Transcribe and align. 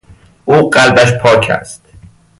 او 0.45 0.69
قلبش 0.69 1.13
پاک 1.13 1.49
است. 1.49 1.85